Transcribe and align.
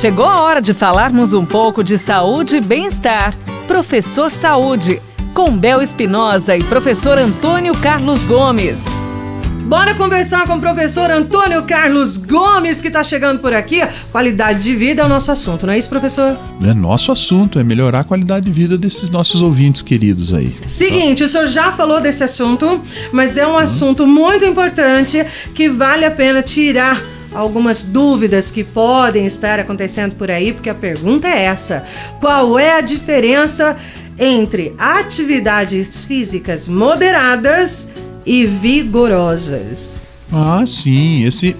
Chegou 0.00 0.24
a 0.24 0.40
hora 0.40 0.62
de 0.62 0.72
falarmos 0.72 1.34
um 1.34 1.44
pouco 1.44 1.84
de 1.84 1.98
saúde 1.98 2.56
e 2.56 2.60
bem-estar. 2.62 3.36
Professor 3.68 4.32
Saúde, 4.32 4.98
com 5.34 5.54
Bel 5.54 5.82
Espinosa 5.82 6.56
e 6.56 6.64
professor 6.64 7.18
Antônio 7.18 7.74
Carlos 7.74 8.24
Gomes. 8.24 8.86
Bora 9.66 9.94
conversar 9.94 10.46
com 10.46 10.54
o 10.54 10.58
professor 10.58 11.10
Antônio 11.10 11.64
Carlos 11.64 12.16
Gomes, 12.16 12.80
que 12.80 12.88
está 12.88 13.04
chegando 13.04 13.40
por 13.40 13.52
aqui. 13.52 13.82
Qualidade 14.10 14.62
de 14.62 14.74
vida 14.74 15.02
é 15.02 15.04
o 15.04 15.08
nosso 15.08 15.30
assunto, 15.32 15.66
não 15.66 15.74
é 15.74 15.78
isso, 15.78 15.90
professor? 15.90 16.34
É 16.64 16.72
nosso 16.72 17.12
assunto, 17.12 17.58
é 17.58 17.62
melhorar 17.62 18.00
a 18.00 18.04
qualidade 18.04 18.46
de 18.46 18.52
vida 18.52 18.78
desses 18.78 19.10
nossos 19.10 19.42
ouvintes 19.42 19.82
queridos 19.82 20.32
aí. 20.32 20.56
Seguinte, 20.66 21.24
o 21.24 21.28
senhor 21.28 21.46
já 21.46 21.72
falou 21.72 22.00
desse 22.00 22.24
assunto, 22.24 22.80
mas 23.12 23.36
é 23.36 23.46
um 23.46 23.58
assunto 23.58 24.06
muito 24.06 24.46
importante 24.46 25.26
que 25.54 25.68
vale 25.68 26.06
a 26.06 26.10
pena 26.10 26.42
tirar 26.42 27.19
algumas 27.32 27.82
dúvidas 27.82 28.50
que 28.50 28.64
podem 28.64 29.26
estar 29.26 29.58
acontecendo 29.58 30.14
por 30.14 30.30
aí, 30.30 30.52
porque 30.52 30.70
a 30.70 30.74
pergunta 30.74 31.28
é 31.28 31.42
essa: 31.42 31.84
qual 32.20 32.58
é 32.58 32.72
a 32.72 32.80
diferença 32.80 33.76
entre 34.18 34.74
atividades 34.78 36.04
físicas 36.04 36.68
moderadas 36.68 37.88
e 38.26 38.44
vigorosas? 38.44 40.08
Ah, 40.32 40.62
sim, 40.66 41.24
esse 41.24 41.56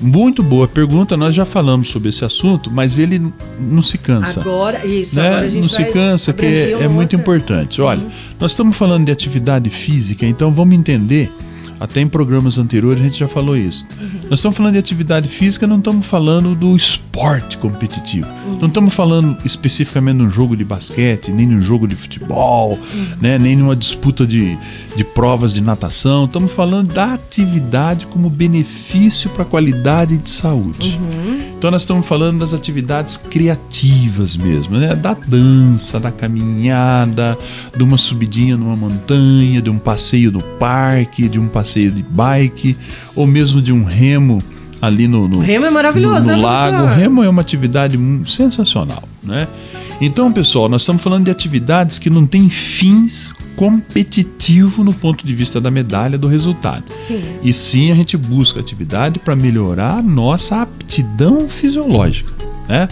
muito 0.00 0.42
boa 0.42 0.68
pergunta. 0.68 1.16
Nós 1.16 1.34
já 1.34 1.44
falamos 1.44 1.88
sobre 1.88 2.08
esse 2.08 2.24
assunto, 2.24 2.70
mas 2.70 2.98
ele 2.98 3.20
não 3.58 3.82
se 3.82 3.96
cansa. 3.96 4.40
Agora, 4.40 4.86
isso, 4.86 5.16
né? 5.16 5.28
agora 5.28 5.46
a 5.46 5.48
gente 5.48 5.62
não 5.62 5.68
se 5.68 5.84
cansa, 5.86 6.32
que 6.32 6.44
é, 6.44 6.72
é 6.72 6.88
muito 6.88 7.16
importante. 7.16 7.80
Olha, 7.80 8.00
uhum. 8.00 8.10
nós 8.38 8.52
estamos 8.52 8.76
falando 8.76 9.06
de 9.06 9.12
atividade 9.12 9.70
física, 9.70 10.26
então 10.26 10.52
vamos 10.52 10.74
entender 10.74 11.32
até 11.80 12.00
em 12.00 12.06
programas 12.06 12.58
anteriores 12.58 13.00
a 13.00 13.04
gente 13.04 13.18
já 13.18 13.28
falou 13.28 13.56
isso. 13.56 13.86
Uhum. 14.00 14.20
Nós 14.30 14.38
estamos 14.38 14.56
falando 14.56 14.72
de 14.72 14.78
atividade 14.78 15.28
física, 15.28 15.66
não 15.66 15.78
estamos 15.78 16.06
falando 16.06 16.54
do 16.54 16.74
esporte 16.76 17.58
competitivo. 17.58 18.26
Uhum. 18.46 18.58
Não 18.60 18.68
estamos 18.68 18.94
falando 18.94 19.36
especificamente 19.44 20.18
de 20.18 20.22
um 20.24 20.30
jogo 20.30 20.56
de 20.56 20.64
basquete, 20.64 21.32
nem 21.32 21.48
de 21.48 21.56
um 21.56 21.60
jogo 21.60 21.86
de 21.86 21.94
futebol, 21.94 22.72
uhum. 22.72 23.06
né, 23.20 23.38
nem 23.38 23.56
numa 23.56 23.76
disputa 23.76 24.26
de, 24.26 24.56
de 24.96 25.04
provas 25.04 25.54
de 25.54 25.60
natação. 25.60 26.24
Estamos 26.24 26.52
falando 26.52 26.92
da 26.94 27.14
atividade 27.14 28.06
como 28.06 28.30
benefício 28.30 29.28
para 29.30 29.42
a 29.42 29.46
qualidade 29.46 30.16
de 30.16 30.30
saúde. 30.30 30.98
Uhum. 31.00 31.54
Então 31.56 31.70
nós 31.70 31.82
estamos 31.82 32.06
falando 32.06 32.40
das 32.40 32.52
atividades 32.52 33.16
criativas 33.16 34.36
mesmo, 34.36 34.76
né? 34.76 34.94
Da 34.94 35.14
dança, 35.14 35.98
da 35.98 36.12
caminhada, 36.12 37.36
de 37.76 37.82
uma 37.82 37.96
subidinha 37.96 38.56
numa 38.56 38.76
montanha, 38.76 39.62
de 39.62 39.70
um 39.70 39.78
passeio 39.78 40.30
no 40.30 40.42
parque, 40.42 41.28
de 41.28 41.38
um 41.38 41.48
passeio 41.48 41.63
de 41.72 42.02
bike, 42.02 42.76
ou 43.14 43.26
mesmo 43.26 43.60
de 43.60 43.72
um 43.72 43.84
remo 43.84 44.42
ali 44.80 45.08
no, 45.08 45.26
no 45.26 45.38
remo 45.40 45.64
é 45.64 45.70
maravilhoso, 45.70 46.26
no, 46.26 46.32
no 46.32 46.38
né, 46.38 46.44
lago. 46.44 46.84
O 46.84 46.86
remo 46.86 47.22
é 47.22 47.28
uma 47.28 47.40
atividade 47.40 47.98
sensacional, 48.26 49.08
né? 49.22 49.48
Então, 50.00 50.30
pessoal, 50.30 50.68
nós 50.68 50.82
estamos 50.82 51.02
falando 51.02 51.24
de 51.24 51.30
atividades 51.30 51.98
que 51.98 52.10
não 52.10 52.26
têm 52.26 52.48
fins 52.48 53.32
competitivo 53.56 54.82
no 54.82 54.92
ponto 54.92 55.24
de 55.24 55.34
vista 55.34 55.60
da 55.60 55.70
medalha 55.70 56.18
do 56.18 56.26
resultado. 56.26 56.84
Sim. 56.94 57.22
E 57.42 57.52
sim 57.52 57.92
a 57.92 57.94
gente 57.94 58.16
busca 58.16 58.60
atividade 58.60 59.18
para 59.18 59.36
melhorar 59.36 60.02
nossa 60.02 60.62
aptidão 60.62 61.48
fisiológica, 61.48 62.32
né? 62.68 62.88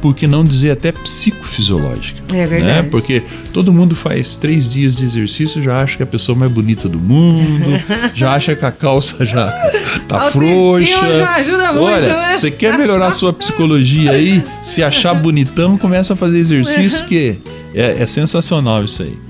Por 0.00 0.14
que 0.14 0.26
não 0.26 0.44
dizer 0.44 0.70
até 0.70 0.92
psicofisiológica? 0.92 2.22
É 2.34 2.46
verdade. 2.46 2.82
Né? 2.82 2.88
Porque 2.90 3.22
todo 3.52 3.72
mundo 3.72 3.94
faz 3.94 4.36
três 4.36 4.72
dias 4.72 4.96
de 4.96 5.04
exercício 5.04 5.62
já 5.62 5.82
acha 5.82 5.96
que 5.96 6.02
é 6.02 6.04
a 6.04 6.06
pessoa 6.06 6.36
mais 6.36 6.50
bonita 6.50 6.88
do 6.88 6.98
mundo, 6.98 7.42
já 8.14 8.32
acha 8.32 8.54
que 8.54 8.64
a 8.64 8.72
calça 8.72 9.24
já 9.26 9.50
tá 10.08 10.30
frouxa. 10.30 11.14
já 11.14 11.34
ajuda 11.36 11.72
muito, 11.72 11.84
Olha, 11.84 12.16
né? 12.16 12.36
você 12.36 12.50
quer 12.50 12.78
melhorar 12.78 13.08
a 13.08 13.12
sua 13.12 13.32
psicologia 13.32 14.12
aí? 14.12 14.42
Se 14.62 14.82
achar 14.82 15.14
bonitão, 15.14 15.76
começa 15.76 16.14
a 16.14 16.16
fazer 16.16 16.38
exercício 16.38 17.04
que 17.06 17.38
é, 17.74 18.02
é 18.02 18.06
sensacional 18.06 18.84
isso 18.84 19.02
aí. 19.02 19.29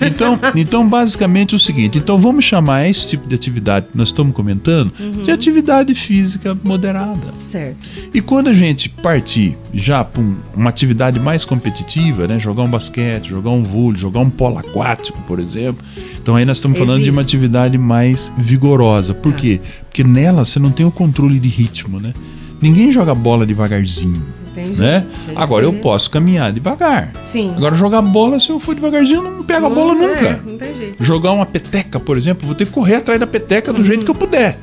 Então, 0.00 0.38
então, 0.56 0.88
basicamente 0.88 1.54
é 1.54 1.56
o 1.56 1.58
seguinte: 1.58 1.98
então 1.98 2.18
vamos 2.18 2.44
chamar 2.44 2.88
esse 2.88 3.10
tipo 3.10 3.26
de 3.28 3.34
atividade 3.34 3.86
que 3.90 3.96
nós 3.96 4.08
estamos 4.08 4.34
comentando 4.34 4.92
uhum. 4.98 5.22
de 5.22 5.30
atividade 5.30 5.94
física 5.94 6.56
moderada. 6.62 7.32
Certo. 7.36 7.88
E 8.12 8.20
quando 8.20 8.48
a 8.48 8.54
gente 8.54 8.88
partir 8.88 9.56
já 9.72 10.04
para 10.04 10.22
um, 10.22 10.36
uma 10.54 10.70
atividade 10.70 11.18
mais 11.18 11.44
competitiva, 11.44 12.26
né, 12.26 12.38
jogar 12.38 12.62
um 12.62 12.70
basquete, 12.70 13.28
jogar 13.28 13.50
um 13.50 13.62
vôlei, 13.62 14.00
jogar 14.00 14.20
um 14.20 14.30
polo 14.30 14.58
aquático, 14.58 15.20
por 15.26 15.38
exemplo, 15.38 15.84
então 16.20 16.36
aí 16.36 16.44
nós 16.44 16.58
estamos 16.58 16.78
falando 16.78 16.96
Existe. 16.96 17.10
de 17.10 17.16
uma 17.16 17.22
atividade 17.22 17.78
mais 17.78 18.32
vigorosa. 18.38 19.14
Por 19.14 19.32
ah. 19.32 19.36
quê? 19.36 19.60
Porque 19.84 20.04
nela 20.04 20.44
você 20.44 20.58
não 20.58 20.70
tem 20.70 20.86
o 20.86 20.90
controle 20.90 21.38
de 21.38 21.48
ritmo, 21.48 22.00
né? 22.00 22.12
Ninguém 22.60 22.92
joga 22.92 23.14
bola 23.14 23.46
devagarzinho. 23.46 24.22
Entendi. 24.50 24.80
Né? 24.80 25.06
Agora 25.36 25.64
eu 25.64 25.72
posso 25.74 26.10
caminhar 26.10 26.52
devagar. 26.52 27.12
Sim. 27.24 27.54
Agora 27.56 27.76
jogar 27.76 28.02
bola, 28.02 28.40
se 28.40 28.50
eu 28.50 28.58
for 28.58 28.74
devagarzinho, 28.74 29.18
eu 29.18 29.30
não 29.30 29.42
pego 29.44 29.62
não, 29.62 29.72
a 29.72 29.74
bola 29.74 29.92
é, 29.92 30.08
nunca. 30.08 30.42
Não 30.44 30.58
tem 30.58 30.74
jeito. 30.74 31.02
Jogar 31.02 31.32
uma 31.32 31.46
peteca, 31.46 32.00
por 32.00 32.18
exemplo, 32.18 32.46
vou 32.46 32.54
ter 32.54 32.66
que 32.66 32.72
correr 32.72 32.96
atrás 32.96 33.18
da 33.18 33.26
peteca 33.26 33.72
do 33.72 33.78
uhum. 33.78 33.84
jeito 33.84 34.04
que 34.04 34.10
eu 34.10 34.14
puder. 34.14 34.58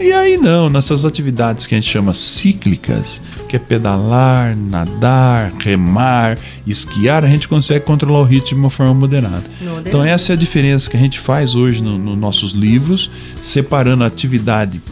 E 0.00 0.12
aí 0.12 0.36
não, 0.36 0.68
nessas 0.68 1.04
atividades 1.04 1.64
que 1.64 1.76
a 1.76 1.78
gente 1.78 1.88
chama 1.88 2.12
cíclicas, 2.12 3.22
que 3.48 3.54
é 3.54 3.58
pedalar, 3.58 4.56
nadar, 4.56 5.52
remar, 5.60 6.36
esquiar, 6.66 7.24
a 7.24 7.28
gente 7.28 7.46
consegue 7.46 7.84
controlar 7.84 8.18
o 8.18 8.24
ritmo 8.24 8.58
de 8.58 8.64
uma 8.64 8.70
forma 8.70 8.94
moderada. 8.94 9.44
moderada. 9.60 9.88
Então 9.88 10.04
essa 10.04 10.32
é 10.32 10.34
a 10.34 10.36
diferença 10.36 10.90
que 10.90 10.96
a 10.96 11.00
gente 11.00 11.20
faz 11.20 11.54
hoje 11.54 11.80
nos 11.80 12.00
no 12.00 12.16
nossos 12.16 12.50
livros, 12.50 13.08
separando 13.40 14.02
a 14.02 14.08
atividade 14.08 14.82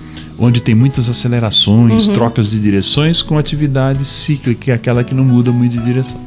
onde 0.41 0.61
tem 0.61 0.75
muitas 0.75 1.09
acelerações, 1.09 2.09
uhum. 2.09 2.15
trocas 2.15 2.51
de 2.51 2.59
direções, 2.59 3.21
com 3.21 3.37
atividade 3.37 4.05
cíclica, 4.05 4.61
que 4.61 4.71
é 4.71 4.75
aquela 4.75 5.05
que 5.05 5.15
não 5.15 5.25
muda 5.25 5.53
muito 5.53 5.77
de 5.77 5.84
direção. 5.84 6.21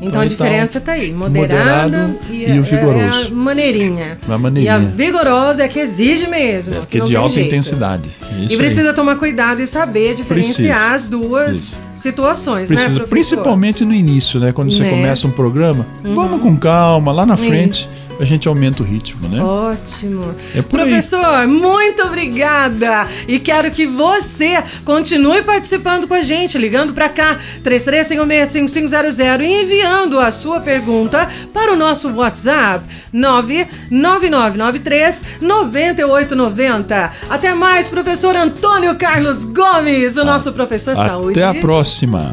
Então, 0.00 0.20
a 0.20 0.24
diferença 0.24 0.78
está 0.78 0.92
aí, 0.92 1.12
moderada 1.12 2.16
e, 2.30 2.52
e, 2.52 2.58
o 2.60 2.62
vigoroso. 2.62 2.98
É 2.98 3.26
a 3.26 3.30
maneirinha. 3.30 4.18
A 4.28 4.38
maneirinha. 4.38 4.72
E 4.72 4.76
a 4.76 4.78
vigorosa 4.78 5.64
é 5.64 5.68
que 5.68 5.80
exige 5.80 6.28
mesmo. 6.28 6.76
É, 6.76 6.80
que 6.88 7.00
é 7.00 7.04
de 7.04 7.16
alta 7.16 7.34
jeito. 7.34 7.48
intensidade. 7.48 8.08
Isso 8.40 8.54
e 8.54 8.56
precisa 8.56 8.90
aí. 8.90 8.94
tomar 8.94 9.16
cuidado 9.16 9.60
e 9.60 9.66
saber 9.66 10.14
diferenciar 10.14 10.78
Precisa. 10.78 10.94
as 10.94 11.06
duas 11.06 11.56
Isso. 11.56 11.78
situações, 11.96 12.70
né, 12.70 12.76
Precisa. 12.76 13.00
né, 13.00 13.06
professor? 13.06 13.08
Principalmente 13.08 13.84
no 13.84 13.92
início, 13.92 14.38
né? 14.38 14.52
Quando 14.52 14.70
você 14.70 14.84
né? 14.84 14.90
começa 14.90 15.26
um 15.26 15.32
programa, 15.32 15.84
uhum. 16.04 16.14
vamos 16.14 16.40
com 16.42 16.56
calma, 16.56 17.10
lá 17.10 17.26
na 17.26 17.36
frente. 17.36 17.80
Isso 17.80 18.07
a 18.18 18.24
gente 18.24 18.48
aumenta 18.48 18.82
o 18.82 18.86
ritmo, 18.86 19.28
né? 19.28 19.42
Ótimo. 19.42 20.34
É 20.54 20.62
Professor, 20.62 21.46
muito 21.46 22.02
obrigada. 22.02 23.06
E 23.26 23.38
quero 23.38 23.70
que 23.70 23.86
você 23.86 24.62
continue 24.84 25.42
participando 25.42 26.08
com 26.08 26.14
a 26.14 26.22
gente, 26.22 26.58
ligando 26.58 26.92
para 26.92 27.08
cá, 27.08 27.38
33565500 27.62 29.40
e 29.40 29.62
enviando 29.62 30.18
a 30.18 30.30
sua 30.30 30.60
pergunta 30.60 31.28
para 31.52 31.72
o 31.72 31.76
nosso 31.76 32.10
WhatsApp 32.10 32.84
99993 33.12 35.24
9890. 35.40 37.12
Até 37.28 37.54
mais, 37.54 37.88
professor 37.88 38.34
Antônio 38.34 38.96
Carlos 38.96 39.44
Gomes, 39.44 40.16
o 40.16 40.24
nosso 40.24 40.52
professor 40.52 40.92
Até 40.92 41.08
Saúde. 41.08 41.38
Até 41.38 41.58
a 41.58 41.60
próxima. 41.60 42.32